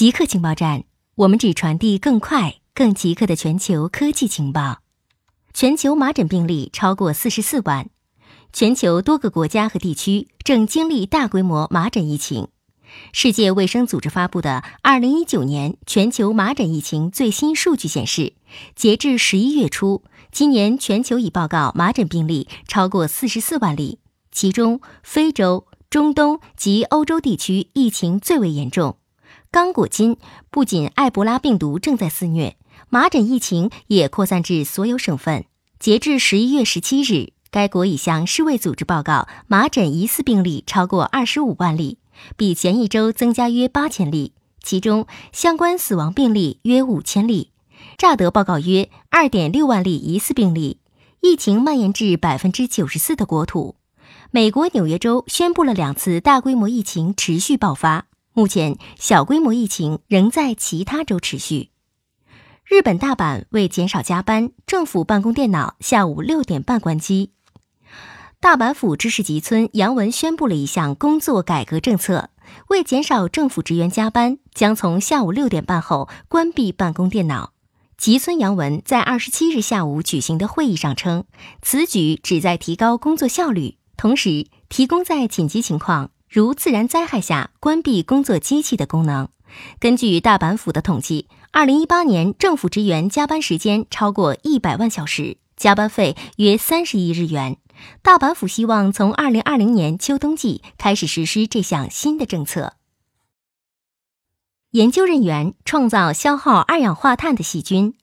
[0.00, 4.78] 极客情报站，我们只传递更快、更极客的全球科技情报。
[5.52, 7.90] 全球麻疹病例超过四十四万，
[8.50, 12.48] 全球多个国家和地区正经历大规模麻疹疫情。
[13.12, 18.32] 世界卫生组织发布的二零一九年全球麻疹疫情最新数据显示，
[18.74, 23.98] 截至十一月初，今年全球已报告麻疹病例超过四十四万例，
[24.32, 28.96] 其中非洲、中东及欧洲地区疫情最为严重。
[29.52, 30.16] 刚果金
[30.48, 32.56] 不仅埃博拉病毒正在肆虐，
[32.88, 35.44] 麻疹疫情也扩散至所有省份。
[35.80, 41.98] 截至十一月十七日，该国已向世卫组织报告麻疹疑似病例超过二十五万例。
[42.36, 47.50] 比前一周增加约八千例，其中相关死亡病例约五千例。
[47.98, 50.78] 乍得报告约二点六万例疑似病例，
[51.20, 53.74] 疫情蔓延至百分之九十四的国土。
[54.30, 61.70] 美国纽约州宣布了两次大规模疫情持续爆发，目前小规模疫情仍在其他州持续。
[62.64, 67.32] 日本大阪为减少加班，政府办公电脑下午六点半关机。
[68.38, 72.30] 大阪府知事吉村洋文宣布了一项工作改革政策，
[72.68, 77.52] 为减少政府职员加班，将从下午六点半后关闭办公电脑。
[77.98, 81.24] 吉村洋文在二十七日下午举行的会议上称，
[81.60, 89.28] 此举旨在提高工作效率，同时提供在紧急情况如自然灾害下关闭工作机器的功能。
[89.80, 97.56] 根据大阪府的统计，二零一八年政府职员加班时间超过一百万小时，加班费约三十亿日元。
[98.00, 102.74] 大阪府希望从二零二零年秋冬季开始实施这项新的政策。
[104.70, 107.94] 研究人员创造消耗二氧化碳的细菌。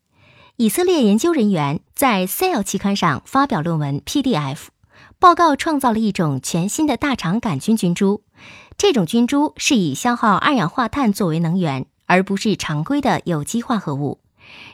[0.57, 4.57] 以色列研究人员在《Cell》期刊上发表论文 PDF，
[5.19, 8.23] 报告创造了一种全新的大肠杆菌菌株。
[8.77, 14.19] 这种菌株是以消耗二氧化碳作为能源，而不是常规的有机化合物。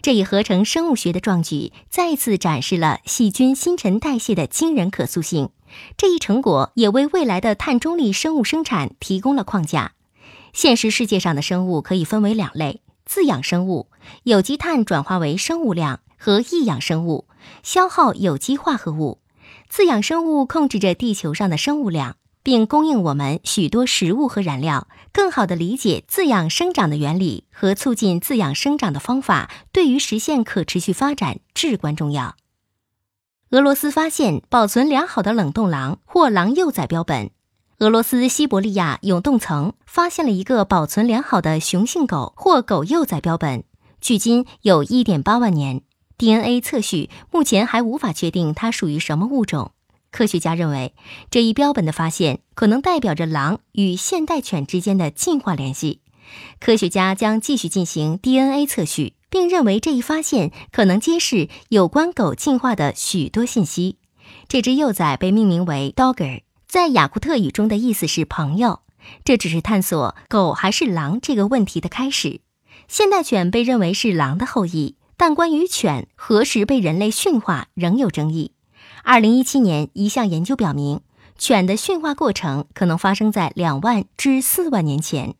[0.02, 5.50] 这一合成生物学的壮举再次展示了细菌新陈代谢的惊人可塑性。
[5.98, 9.94] 这一成果也为未来的碳中立生物生产提供了框架。
[10.54, 13.88] 现实世界上的生物可以分为两类：自养生物，
[14.22, 17.26] 有机碳转化为生物量；和异养生物，
[17.64, 19.23] 消耗有机化合物。
[19.76, 22.18] 自养生物控制着地球上的生物量。
[22.44, 24.88] 并供应我们许多食物和燃料。
[25.12, 32.36] 更好地理解自养生长的原理和促进自养生长的方法，对于实现可持续发展至关重要。
[33.50, 37.32] 俄罗斯发现保存良好的冷冻狼或狼幼崽标本。
[37.80, 43.64] 俄罗斯西伯利亚永冻层发现了一个保存良好的雄性狗或狗幼崽标本，
[44.02, 45.82] 距今有一点八万年。
[46.24, 49.74] DNA 测序目前还无法确定它属于什么物种。
[50.10, 50.94] 科学家认为，
[51.30, 56.00] 这一标本的发现可能代表着狼与现代犬之间的进化联系。
[56.62, 63.98] 科学家将继续进行 DNA 测序，并认为这一发现可能揭示有关狗进化的许多信息。
[64.48, 68.80] 这只幼崽被命名为 Dogger，在雅库特语中的意思是朋友。
[69.26, 72.40] 这只是探索狗还是狼这个问题的开始。
[72.88, 74.96] 现代犬被认为是狼的后裔，
[75.26, 78.52] 但关于犬何时被人类驯化仍有争议。
[79.04, 81.00] 二零一七年，一项研究表明，
[81.38, 85.36] 犬的驯化过程可能发生在两万至四万年前。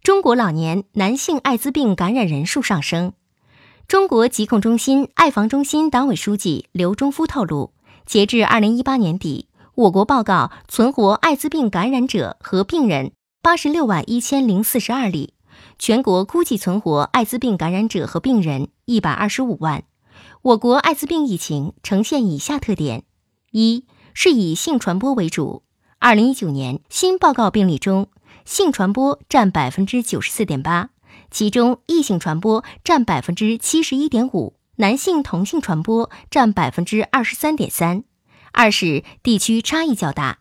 [0.00, 3.14] 中国老年男性艾滋病感染人数上升。
[3.88, 7.72] 中国疾控中心爱防中心党委书记刘忠夫透露，
[8.06, 13.10] 截至二零一八年底，我国报告存活艾滋病感染者和病人
[13.42, 15.33] 八十六万一千零四十二例，
[15.78, 19.84] 全国估计存活艾滋病感染者和病人一百二十五万。
[20.42, 23.04] 我国艾滋病疫情呈现以下特点：
[23.50, 25.62] 一是以性传播为主。
[25.98, 28.08] 二零一九年新报告病例中，
[28.44, 30.90] 性传播占百分之九十四点八，
[31.30, 38.04] 其中异性传播占百分之七十一点五，男性同性传播占百分之二十三点三。
[38.52, 40.38] 二是地区差异较大。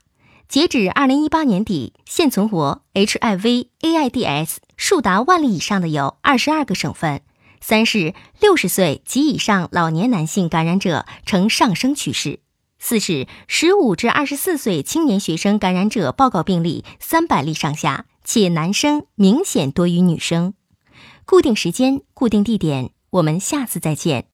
[0.48, 7.22] 截止二零一八年底，现存活 HIV AIDS 数达万例以上的有二十二个省份。
[7.60, 12.40] 三是六十岁及以上老年男性感染者呈上升趋势。
[12.78, 20.54] 四是十五至二十四岁青年学生感染者报告病例三百例上下，且男生明显多于女生。
[21.26, 24.26] 固定时间，固定地点，我们下次再见。